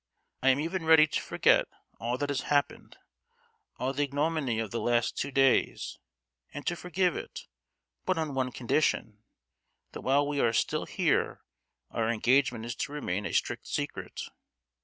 I 0.41 0.49
am 0.49 0.59
even 0.59 0.83
ready 0.85 1.05
to 1.05 1.21
forget 1.21 1.67
all 1.99 2.17
that 2.17 2.29
has 2.29 2.41
happened; 2.49 2.97
all 3.77 3.93
the 3.93 4.01
ignominy 4.05 4.57
of 4.57 4.71
the 4.71 4.79
last 4.79 5.15
two 5.15 5.29
days, 5.29 5.99
and 6.51 6.65
to 6.65 6.75
forgive 6.75 7.15
it—but 7.15 8.17
on 8.17 8.33
one 8.33 8.51
condition: 8.51 9.19
that 9.91 10.01
while 10.01 10.27
we 10.27 10.39
are 10.39 10.53
still 10.53 10.87
here 10.87 11.41
our 11.91 12.09
engagement 12.09 12.65
is 12.65 12.73
to 12.77 12.91
remain 12.91 13.27
a 13.27 13.31
strict 13.31 13.67
secret. 13.67 14.23